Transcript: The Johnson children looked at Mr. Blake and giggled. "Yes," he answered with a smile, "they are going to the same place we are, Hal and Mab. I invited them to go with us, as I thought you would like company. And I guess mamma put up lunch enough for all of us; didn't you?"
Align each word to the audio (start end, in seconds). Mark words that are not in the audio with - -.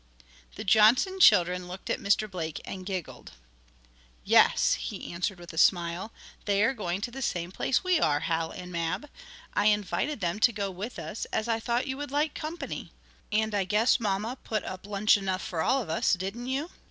The 0.55 0.63
Johnson 0.63 1.19
children 1.19 1.67
looked 1.67 1.87
at 1.91 1.99
Mr. 1.99 2.27
Blake 2.27 2.59
and 2.65 2.87
giggled. 2.87 3.33
"Yes," 4.23 4.73
he 4.73 5.13
answered 5.13 5.37
with 5.39 5.53
a 5.53 5.59
smile, 5.59 6.11
"they 6.45 6.63
are 6.63 6.73
going 6.73 7.01
to 7.01 7.11
the 7.11 7.21
same 7.21 7.51
place 7.51 7.83
we 7.83 7.99
are, 7.99 8.21
Hal 8.21 8.49
and 8.49 8.71
Mab. 8.71 9.07
I 9.53 9.67
invited 9.67 10.19
them 10.19 10.39
to 10.39 10.51
go 10.51 10.71
with 10.71 10.97
us, 10.97 11.25
as 11.25 11.47
I 11.47 11.59
thought 11.59 11.85
you 11.85 11.97
would 11.97 12.09
like 12.09 12.33
company. 12.33 12.91
And 13.31 13.53
I 13.53 13.63
guess 13.63 13.99
mamma 13.99 14.39
put 14.43 14.63
up 14.63 14.87
lunch 14.87 15.17
enough 15.17 15.43
for 15.43 15.61
all 15.61 15.83
of 15.83 15.89
us; 15.91 16.13
didn't 16.13 16.47
you?" 16.47 16.71